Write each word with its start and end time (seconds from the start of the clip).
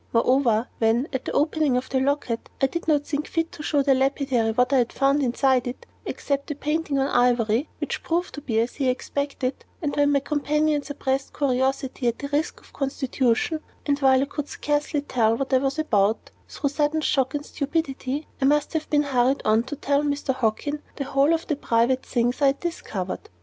Moreover, 0.13 0.67
when, 0.79 1.07
at 1.13 1.25
the 1.25 1.31
opening 1.33 1.77
of 1.77 1.87
the 1.89 1.99
locket, 1.99 2.49
I 2.59 2.65
did 2.65 2.87
not 2.87 3.05
think 3.05 3.27
fit 3.27 3.51
to 3.51 3.61
show 3.61 3.83
the 3.83 3.93
lapidary 3.93 4.51
what 4.51 4.73
I 4.73 4.77
had 4.79 4.91
found 4.91 5.21
inside 5.21 5.67
it, 5.67 5.85
except 6.07 6.47
the 6.47 6.55
painting 6.55 6.97
on 6.97 7.05
ivory 7.07 7.69
(which 7.77 8.01
proved 8.01 8.33
to 8.33 8.41
be 8.41 8.59
as 8.59 8.77
he 8.77 8.89
expected), 8.89 9.63
and 9.79 9.95
when 9.95 10.11
my 10.11 10.19
companion 10.19 10.81
suppressed 10.81 11.37
curiosity 11.37 12.07
at 12.07 12.17
the 12.17 12.29
risk 12.29 12.59
of 12.61 12.73
constitution, 12.73 13.59
and 13.85 13.99
while 13.99 14.23
I 14.23 14.25
could 14.25 14.47
scarcely 14.49 15.01
tell 15.01 15.35
what 15.37 15.53
I 15.53 15.59
was 15.59 15.77
about 15.77 16.31
(through 16.49 16.71
sudden 16.71 17.01
shock 17.01 17.35
and 17.35 17.45
stupidity), 17.45 18.27
I 18.41 18.45
must 18.45 18.73
have 18.73 18.89
been 18.89 19.03
hurried 19.03 19.43
on 19.45 19.61
to 19.65 19.75
tell 19.75 20.01
Major 20.01 20.33
Hockin 20.33 20.81
the 20.95 21.03
whole 21.03 21.31
of 21.31 21.45
the 21.45 21.55
private 21.55 22.03
things 22.03 22.41
I 22.41 22.47
had 22.47 22.59
discovered. 22.59 23.29